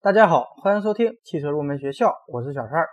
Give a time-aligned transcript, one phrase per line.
[0.00, 2.84] 大家好，欢迎收听汽车入门学校，我是小川。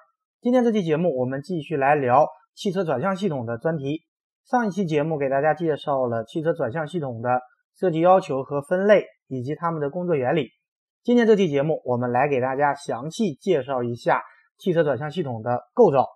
[0.41, 4.01] 今天这期节目我们继续来聊汽车转向系统的专题。
[4.43, 7.29] 上一期节目给大家介绍了汽车转向系统的
[7.75, 10.49] 设计要求和分类，以及它们的工作原理。
[11.03, 14.23] 今天这期节目我们来给大家详细介绍一下
[14.57, 16.07] 汽车转向系统的构造。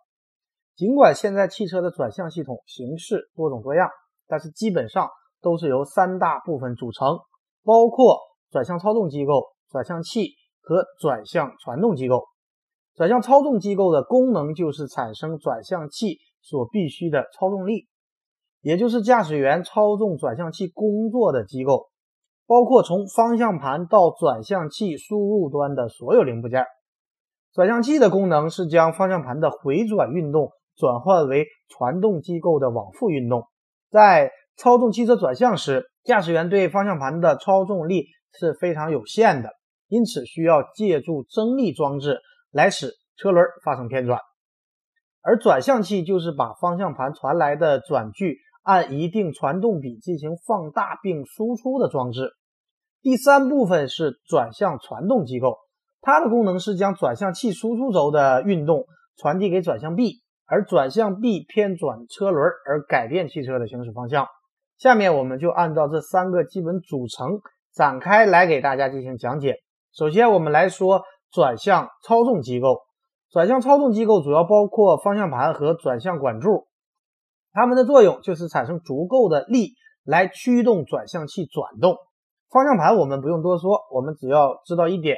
[0.76, 3.88] 尽管现在汽车的转向系统形式多种多样，
[4.28, 5.08] 但是基本上
[5.40, 7.20] 都是由三大部分组成，
[7.64, 8.18] 包括
[8.50, 10.39] 转向操纵机构、转向器。
[10.70, 12.26] 和转向传动机构，
[12.96, 17.88] 转向操纵机构的功能就是产生转向器所必须的操纵力，
[18.62, 21.88] 也就是驾驶员操纵转向器工作的机构，
[22.46, 26.66] 包括从方向盘到转向器输入端的所有零部件。
[27.52, 33.42] 转向器的功能是将方向盘的回转运动转换为传动机构的往复运动。
[33.90, 38.06] 在操纵汽车转向时，驾驶员对方向盘的操纵力
[38.38, 39.50] 是非常有限的。
[39.90, 42.20] 因此，需要借助增力装置
[42.52, 44.20] 来使车轮发生偏转，
[45.22, 52.32] 而转向器就是把方向盘传来的转距按一定传动比进行放大并输出的装置。
[53.02, 55.58] 第三部分是转向传动机构，
[56.02, 58.86] 它的功能是将转向器输出轴的运动
[59.18, 64.28] 传递给转向臂，而转向臂偏转车轮而改变汽车的行驶方向。
[64.78, 67.40] 下面我们就按照这三个基本组成
[67.74, 69.56] 展开来给大家进行讲解。
[69.92, 72.82] 首先，我们来说转向操纵机构。
[73.32, 76.68] 转向操纵机构主要包括方向盘和转向管柱，
[77.52, 79.74] 它们的作用就是产生足够的力
[80.04, 81.96] 来驱动转向器转动。
[82.50, 85.18] 方向盘我们不用多说，我们只要知道一点，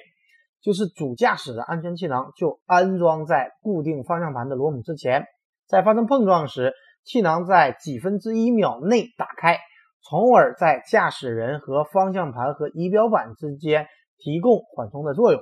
[0.61, 5.23] 就是主驾驶的安全气囊就安装在固定方向盘的螺母之前，
[5.65, 6.73] 在发生碰撞时，
[7.05, 9.57] 气囊在几分之一秒内打开，
[10.01, 13.87] 从而在驾驶人和方向盘和仪表板之间。
[14.21, 15.41] 提供缓冲的作用。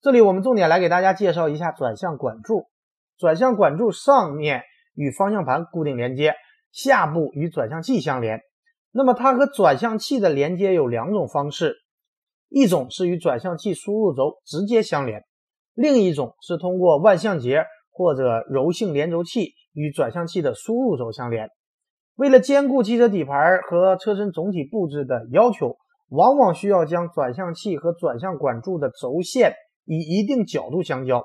[0.00, 2.66] 这里我们重点来给大家介绍一下转向管柱。
[3.18, 4.62] 转向管柱上面
[4.94, 6.34] 与方向盘固定连接，
[6.70, 8.40] 下部与转向器相连。
[8.92, 11.76] 那么它和转向器的连接有两种方式，
[12.50, 15.24] 一种是与转向器输入轴直接相连，
[15.72, 21.48] 另一种是通过万向节或者柔性连轴器与转向器的输入轴相连。
[22.16, 25.78] 为了兼顾汽车底盘和车身总体布置的要求。
[26.08, 31.24] 往往需要将转向器和转向管柱的轴线以一定角度相交，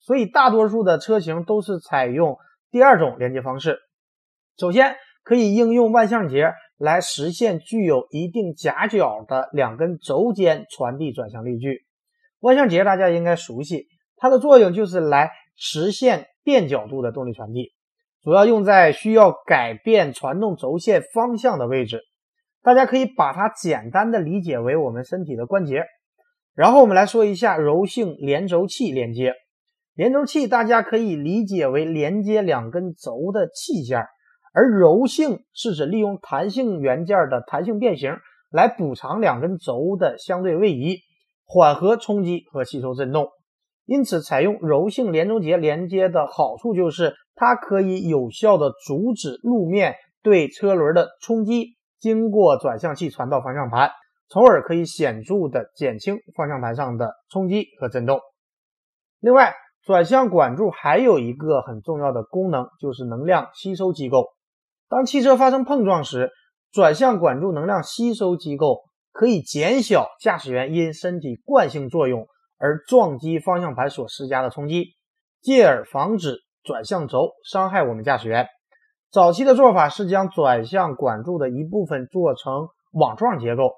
[0.00, 2.36] 所以大多数的车型都是采用
[2.70, 3.78] 第二种连接方式。
[4.58, 11.82] 首先，可以应用万向节来实现具有一定夹角的两根轴间传递转向力矩。
[12.40, 13.86] 万向节大家应该熟悉，
[14.16, 17.72] 它的作用就是来实现变角度的动力传递，
[18.22, 22.00] 主要用在需要改变传动轴线方向的位置。
[22.64, 25.84] 大家可以把它简单的理解为我们身体的关节。
[26.54, 29.34] 然后我们来说一下柔性连轴器连接。
[29.94, 34.06] 连轴器大家可以理解为连接两根轴的器件，
[34.54, 38.16] 而柔性是指利用弹性元件的弹性变形
[38.50, 41.00] 来补偿两根轴的相对位移，
[41.44, 43.28] 缓和冲击和吸收振动。
[43.84, 51.76] 因此，采用柔性连轴节连接的好处就是它可以有效的阻止路面对车轮的冲击。
[52.04, 53.90] 经过转向器传到方向盘，
[54.28, 58.20] 从而可以显著的减轻方向盘上的冲击和震动。
[59.20, 64.26] 另外，转向管柱还有一个很重要的功能，就是能量吸收机构。
[64.90, 66.30] 当汽车发生碰撞时，
[66.72, 72.26] 转向管柱能量吸收机构可以减小驾驶员因身体惯性作用
[72.58, 74.88] 而撞击方向盘所施加的冲击，
[75.40, 78.46] 进而防止转向轴伤害我们驾驶员。
[79.14, 83.70] 早期的做法是将转向管柱的一部分做成网状结构，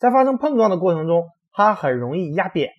[0.00, 2.70] 在发生碰撞的过程中，它很容易压扁。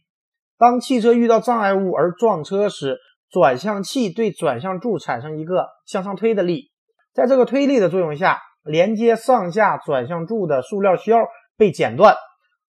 [0.57, 2.97] 当汽车遇到障碍物而撞车时，
[3.29, 6.73] 转向器对转向柱产生一个向上推的力，
[7.13, 11.15] 在这个推力的作用下，连接上下转向柱的塑料销
[11.55, 12.17] 被剪断，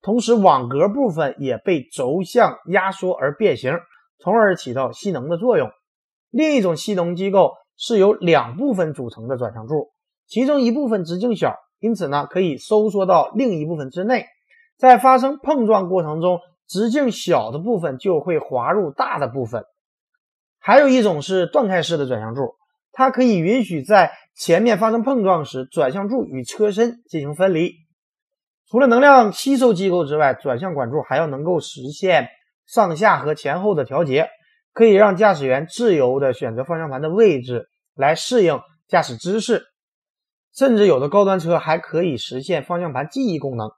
[0.03, 3.77] 同时网格部分也被轴向压缩而变形，
[4.21, 5.69] 从而起到吸能的作用。
[6.31, 7.55] 另一种吸能机构。
[7.77, 9.91] 是由两部分组成的转向柱，
[10.27, 14.27] 其中一部分直径小，因此呢可以收缩到另一部分之内。
[14.79, 19.65] 在发生碰撞过程中，直径小的部分就会滑入大的部分。
[20.59, 22.55] 还有一种是断开式的转向柱，
[22.93, 27.75] 它可以允许在前面发生碰撞时，转向柱与车身进行分离。
[28.71, 32.29] 除了能量吸收机构之外，转向管柱还要能够实现
[32.67, 34.29] 上下和前后的调节。
[34.73, 39.65] 可以让驾驶员自由地选择方向盘的位置来适应驾驶姿势，
[40.55, 43.71] 甚至有的高端车还可以实现方向盘记忆功能。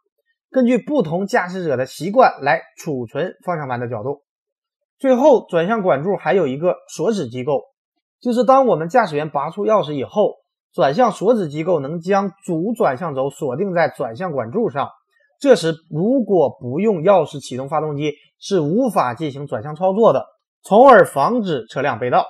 [0.51, 4.23] 根据不同驾驶者的习惯来储存方向盘的角度。
[4.99, 7.63] 最后，转向管柱还有一个锁止机构，
[8.21, 10.37] 就是当我们驾驶员拔出钥匙以后，
[10.73, 14.89] 转向锁止机构能将主转向轴锁定在转向管柱上。
[15.41, 20.25] 这时，如果不用钥匙启动发动机，是无法进行转向操作的，
[20.67, 22.25] 从而防止车辆被盗。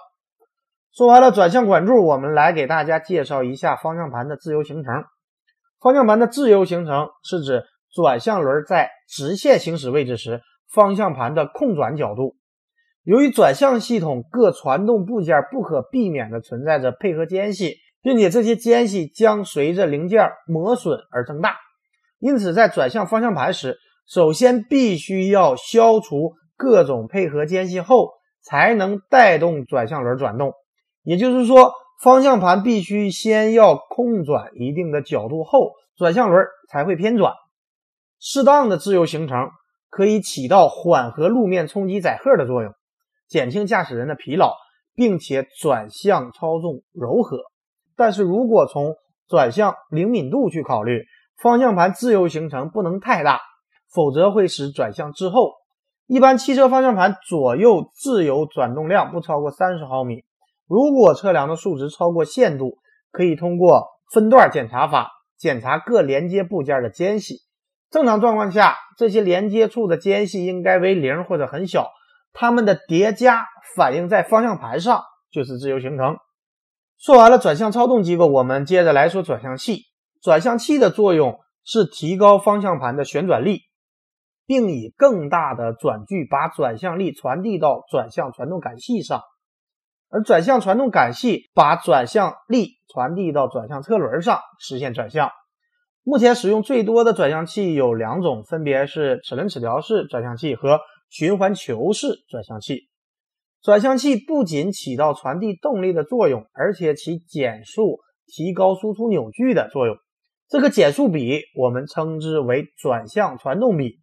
[0.92, 5.04] 说完了转向管柱，我们来给大家介绍一下方向盘的自由行程。
[5.80, 10.40] 方向盘的自由行程是指转向轮在直线行驶位置时，
[10.72, 12.34] 方向盘的控转角度。
[13.04, 21.56] 由于转向系统各传动部件不可避免地存在着配合间隙，并且这些间隙将随着零件磨损而增大，
[22.18, 23.78] 因此在转向方向盘时，
[24.08, 28.10] 首先必须要消除各种配合间隙后，
[28.44, 30.52] 才能带动转向轮转动。
[31.02, 37.32] 也就是说，方向盘必须先要空转一定的角度后，转向轮才会偏转。
[38.20, 39.50] 适当的自由行程
[39.90, 42.72] 可以起到缓和路面冲击载荷的作用。
[43.28, 44.52] 减轻驾驶人的疲劳，
[44.94, 47.38] 并且转向操纵柔和。
[47.96, 48.94] 但是如果从
[49.28, 51.04] 转向灵敏度去考虑，
[51.42, 53.40] 方向盘自由行程不能太大，
[53.92, 55.52] 否则会使转向滞后。
[56.06, 60.24] 一般汽车方向盘左右自由转动量不超过三十毫米。
[60.66, 62.78] 如果测量的数值超过限度，
[63.10, 67.36] 可以通过分段检查法检查各连接部件的间隙。
[67.90, 71.90] 正常状况下，这些连接处的间隙应该为零或者很小。
[72.32, 73.46] 它们的叠加
[73.76, 76.16] 反映在方向盘上，就是自由行程。
[76.98, 79.82] 说完了转向操纵机构，我们接着来说转向器。
[80.20, 83.60] 转向器的作用是提高方向盘的旋转力，
[84.46, 89.20] 并以更大的转距把转向力传递到转向传动杆系上，
[90.08, 95.30] 而转向传动杆系把转向力传递到转向车轮上，实现转向。
[96.02, 100.80] 目前使用最多的转向器有两种，分别是齿轮齿条式转向器和。
[101.10, 102.88] 循环球式转向器，
[103.62, 109.96] 转向器不仅起到传递动力的作用，而且起减速、提高输出扭矩的作用。
[110.48, 114.00] 这个减速比我们称之为转向传动比。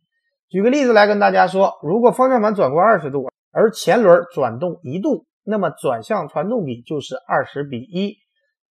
[0.52, 8.18] 举个例子来跟大家说，如果方向盘转过二十度，而前轮转动一度，那么转向传动比就是二十比一。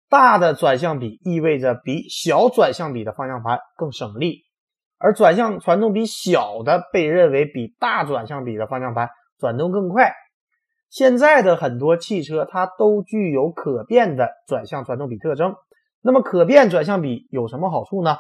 [0.10, 4.46] 大的转向比意味着比小转向比的方向盘更省力。
[4.98, 10.14] 而转向传动比小的被认为比大转向比的方向盘转动更快。
[10.90, 15.54] 现在的很多汽车它都具有可变的转向传动比特征。
[16.02, 18.18] 那么可变转向比有什么好处呢？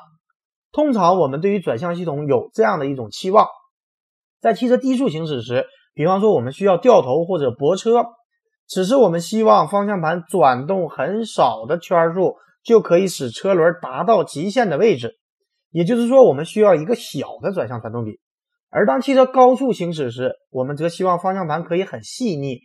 [0.72, 3.48] 通常我们对于转向系统有这样的一种期望：
[4.40, 8.06] 在汽车低速行驶时，比方说我们需要掉头或者泊车，
[8.68, 15.18] 此时我们希望方向盘转动很少的圈数就可以使车轮达到极限的位置。
[15.72, 18.20] 也就是说，我们需要一个小的转向传动比，
[18.70, 22.62] 而当汽车高速行驶时，我们则希望方向盘可以很细腻，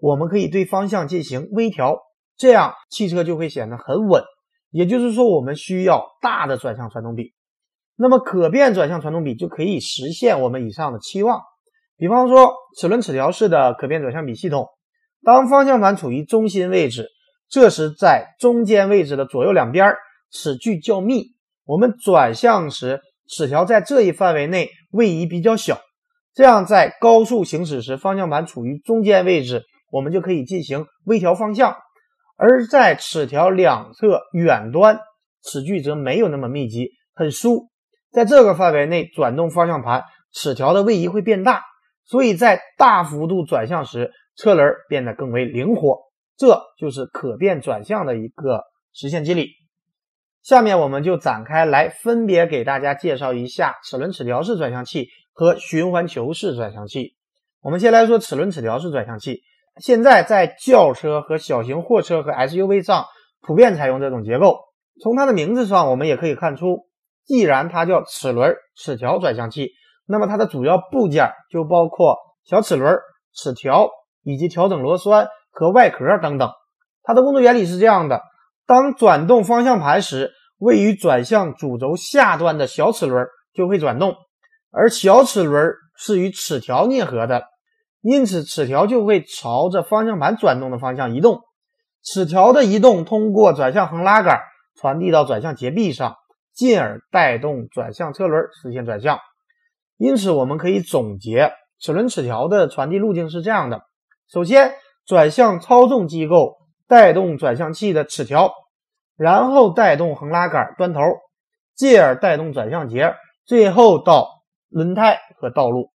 [0.00, 1.98] 我们可以对方向进行微调，
[2.36, 4.22] 这样汽车就会显得很稳。
[4.70, 7.32] 也就是说，我们需要大的转向传动比，
[7.96, 11.40] 那么可变转向传动比就可以实现我们以上的期望。
[11.96, 14.66] 比方说，齿轮齿条式的可变转向比系统，
[15.22, 17.08] 当方向盘处于中心位置，
[17.48, 19.94] 这时在中间位置的左右两边
[20.32, 21.26] 齿距较密。
[21.64, 25.78] 我们转向时，齿条在这一范围内位移比较小，
[26.34, 31.74] 这样在高速行驶时，方向盘处于中间位置，我们就可以进行微调方向；
[32.36, 34.98] 而在齿条两侧远端，
[35.44, 37.68] 齿距则没有那么密集，很疏，
[38.12, 41.62] 在这个范围内转动方向盘，齿条的位移会变大，
[42.04, 45.98] 所以在大幅度转向时，车轮变得更为灵活，
[46.36, 49.48] 这就是可变转向的一个实现机理。
[50.42, 57.16] 下面我们就展开来分别给大家介绍一下齿轮齿条式转向器和循环球式转向器。
[57.62, 59.40] 我们先来说齿轮齿条式转向器。
[59.80, 63.06] 现在在轿车和小型货车和 SUV 上
[63.40, 64.58] 普遍采用这种结构。
[65.00, 66.88] 从它的名字上，我们也可以看出，
[67.24, 69.70] 既然它叫齿轮齿条转向器，
[70.06, 72.98] 那么它的主要部件就包括小齿轮、
[73.34, 73.88] 齿条
[74.22, 76.50] 以及调整螺栓和外壳等等。
[77.02, 78.22] 它的工作原理是这样的。
[78.66, 84.14] 当转动方向盘时，位于转向主轴下端的小齿轮就会转动，
[84.70, 87.44] 而小齿轮是与齿条啮合的，
[88.00, 91.40] 因此齿条就会朝着方向盘转动的方向移动。
[92.04, 94.40] 齿条的移动通过转向横拉杆
[94.80, 96.16] 传递到转向节臂上，
[96.54, 99.18] 进而带动转向车轮实现转向。
[99.96, 103.82] 因此，我们可以总结齿轮齿条的传递路径是这样的：
[104.28, 104.72] 首先，
[105.06, 106.60] 转向操纵机构。
[106.88, 108.52] 带动转向器的齿条，
[109.16, 111.00] 然后带动横拉杆端头，
[111.74, 113.14] 继而带动转向节，
[113.46, 114.28] 最后到
[114.68, 115.90] 轮胎和道路。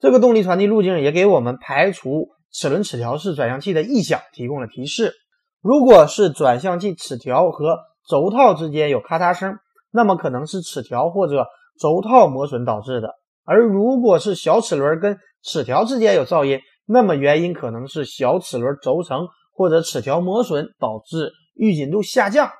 [0.00, 5.12] 这个动力传递路径也给我们排除齿轮齿条式转向器的异响提供了提示。
[5.60, 9.58] 如果是转向器齿条和轴套之间有咔嚓声，
[9.90, 11.46] 那么可能是齿条或者
[11.80, 13.08] 轴套磨损导致的；
[13.44, 22.50] 而如果是小齿轮跟齿条之间有噪音，那么原因可能是小齿轮轴承或者齿条磨损导致预紧度下降。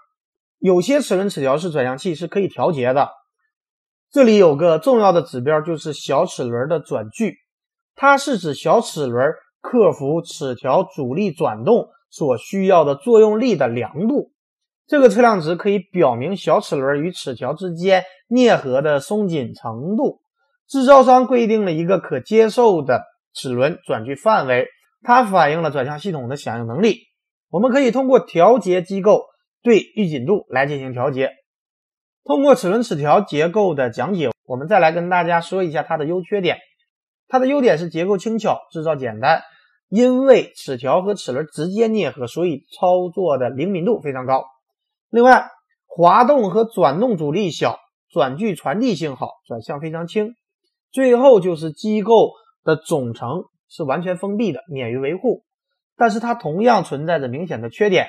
[0.58, 3.10] 有些齿轮齿条式转向器是可以调节的。
[4.10, 7.36] 这里有个重要的指标，就是小齿轮的转距，
[7.94, 14.30] 它是指小齿轮克服齿条阻力转动所需要的作用力的量度。
[14.88, 20.20] 这个测量值可以表明小齿轮与齿条之间啮合的松紧程度。
[20.66, 23.04] 制造商规定了一个可接受的
[23.34, 24.66] 齿轮转距范围，
[25.02, 27.02] 它反映了转向系统的响应能力。
[27.50, 29.22] 我们可以通过调节机构。
[29.60, 31.32] 对预紧度来进行调节。
[32.24, 36.58] 通过齿轮齿条结构的讲解，我们再来跟大家说一下它的优缺点。
[37.26, 39.42] 它的优点是结构轻巧，制造简单。
[39.88, 44.44] 因为齿条和齿轮直接啮合，所以操作的灵敏度非常高。
[45.10, 45.48] 另外，
[45.86, 47.78] 滑动和转动阻力小，
[48.10, 50.34] 转距传递性好，转向非常轻。
[50.90, 52.32] 最后就是机构
[52.64, 55.44] 的总成是完全封闭的，免于维护。
[55.96, 58.06] 但是它同样存在着明显的缺点。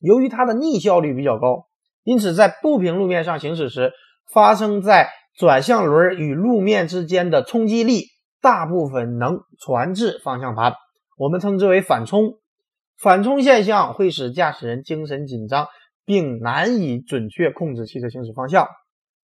[0.00, 1.66] 由于它的逆效率比较高，
[2.02, 3.92] 因此在不平路面上行驶时，
[4.32, 8.04] 发生在转向轮与路面之间的冲击力
[8.40, 10.74] 大部分能传至方向盘，
[11.16, 12.38] 我们称之为反冲。
[12.96, 15.66] 反冲现象会使驾驶人精神紧张，
[16.04, 18.68] 并难以准确控制汽车行驶方向，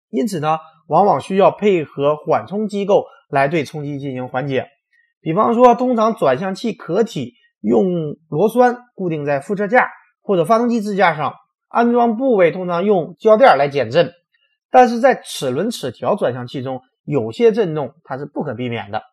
[0.09, 0.57] 因此呢，
[0.87, 4.67] 往往需要配合缓冲机构来对冲击进行缓解。
[5.21, 7.85] 比方说，通常转向器壳体用
[8.29, 9.89] 螺栓固定在副车架。
[10.27, 11.35] 或者发动机支架上
[11.69, 14.11] 安装部位通常用胶垫来减震，
[14.69, 19.03] 但是在齿轮齿条转向器中，有些震动它是不可避免的。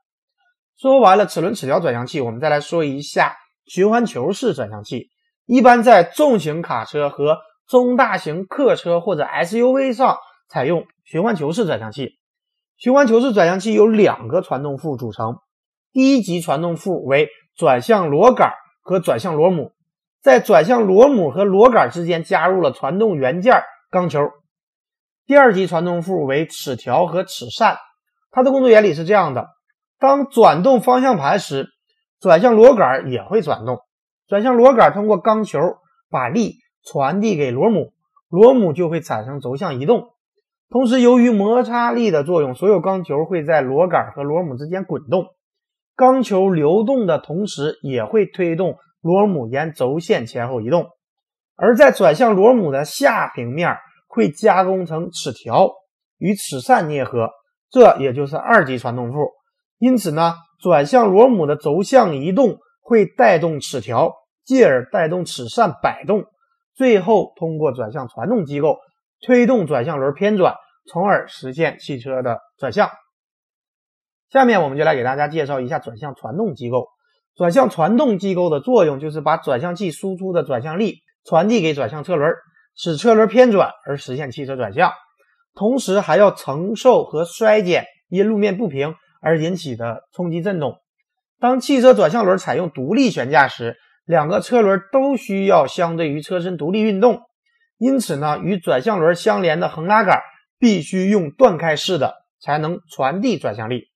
[0.76, 5.11] 说完了齿轮齿条转向器，我们再来说一下循环球式转向器。
[5.47, 10.16] 一般在重型卡车和中大型客车或者 SUV 上
[10.49, 12.12] 采用循环球式转向器。
[12.76, 15.38] 循环球式转向器由两个传动副组成，
[15.92, 18.52] 第一级传动副为转向螺杆
[18.83, 19.73] 和转向螺母。
[20.21, 24.21] 在转向螺母和螺杆之间加入了传动元件钢球。
[25.26, 27.76] 第二级传动副为齿条和齿扇，
[28.30, 29.49] 它的工作原理是这样的：
[29.99, 31.68] 当转动方向盘时，
[32.21, 33.78] 转向螺杆也会转动。
[34.26, 35.61] 转向螺杆通过钢球
[36.11, 37.93] 把力传递给螺母，
[38.29, 40.11] 螺母就会产生轴向移动。
[40.71, 45.26] 同时，由于摩擦力的作用，所有钢球会在螺杆和螺母之间滚动。
[45.97, 48.76] 钢球流动的同时，也会推动。
[49.00, 50.87] 螺母沿轴线前后移动，
[51.57, 53.76] 而在转向螺母的下平面
[54.09, 55.71] 会加工成齿条
[56.17, 57.29] 与齿扇啮合，
[57.71, 59.19] 这也就是二级传动副。
[59.79, 66.25] 因此呢，转向螺母的轴向移动会带动齿条，继而带动齿扇摆动，
[66.75, 68.78] 最后通过转向传动机构
[69.21, 70.54] 推动转向轮偏转，
[70.90, 72.90] 从而实现汽车的转向。
[74.31, 76.88] 下面我们就来给大家介绍一下转向传动机构。
[77.37, 82.33] 转向传动机构的作用就是把转向器输出的转向力传递给转向车轮，
[82.76, 84.93] 使车轮偏转而实现汽车转向，
[85.54, 90.76] 同时还要承受和衰减因路面不平而引起的冲击震动。
[91.40, 97.23] 当汽车转向轮采用独立悬架时，两个车轮都需要相对于车身独立运动，
[97.79, 100.21] 因此呢，与转向轮相连的横拉杆
[100.59, 103.91] 必须用断开式的才能传递转向力。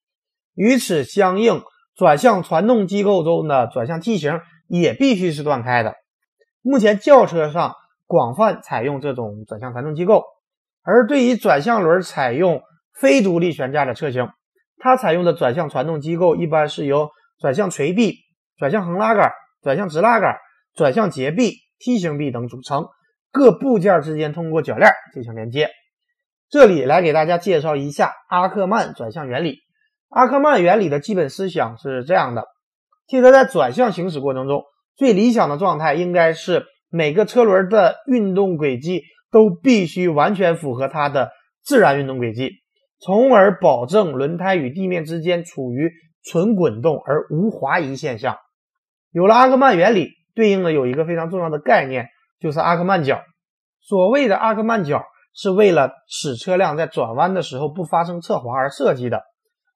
[0.55, 1.63] 与此相应。
[1.99, 5.97] 转向传动机构中的转向器型也必须是断开的。
[6.63, 7.75] 目前轿车上
[8.07, 10.23] 广泛采用这种转向传动机构，
[10.85, 12.63] 而对于转向轮采用
[12.95, 14.29] 非独立悬架的车型，
[14.79, 17.11] 它采用的转向传动机构一般是由
[17.41, 18.15] 转向垂臂、
[18.57, 20.37] 转向横拉杆、转向直拉杆、
[20.75, 22.87] 转向节臂、梯形臂等组成，
[23.31, 25.71] 各部件之间通过铰链进行连接。
[26.49, 29.59] 这里来给大家介绍一下阿克曼转向原理。
[30.09, 32.45] 阿克曼原理的基本思想是这样的：
[33.07, 34.63] 汽车在转向行驶过程中，
[34.97, 41.31] 最理想的状态应该是每个车轮的运动轨迹都必须完全符合它的
[41.63, 42.53] 自然运动轨迹，
[42.99, 48.39] 从而保证轮胎与地面之间处于纯滚动而无滑移现象。
[49.11, 52.07] 有了阿克曼原理，对应的有一个非常重要的概念，
[52.41, 53.23] 就是阿克曼角。
[53.81, 59.23] 所谓的阿克曼角，是为了使车辆在转弯的时候不发生侧滑而设计的。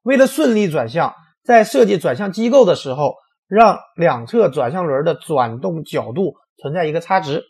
[0.03, 3.15] 为了顺利转向，在设计转向机构的时候，
[3.49, 7.45] 让两侧转向轮的转动角度存在一个差值，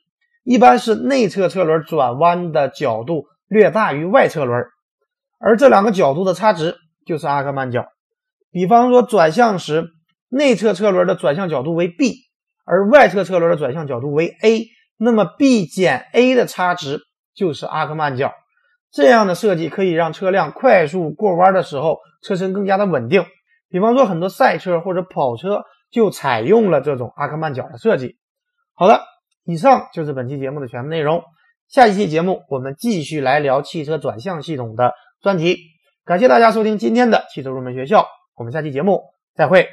[0.44, 4.64] 一般是内侧车轮转弯的角度略大于外侧轮，
[5.40, 7.86] 而这两个角度的差值就是阿克曼角。
[8.50, 9.88] 比方说转向时，
[10.34, 12.14] 内侧车轮的转向角度为 b，
[12.64, 17.00] 而外侧车轮的转向角度为 a，那么 b 减 a 的差值
[17.34, 18.32] 就是阿克曼角。
[18.90, 23.26] 这样的设计可以让车辆快速过弯的时候车身更加的稳定。
[23.68, 28.16] 比方说很多赛车或者跑车就采用了这种阿克曼角的设计。
[28.74, 29.02] 好的，
[29.44, 31.22] 以上就是本期节目的全部内容。
[31.68, 35.58] 下一期节目我们继续来聊汽车转向系统的专题。
[36.06, 38.06] 感谢大家收听今天的汽车入门学校。
[38.34, 39.02] 我们下期节目
[39.34, 39.68] 再会。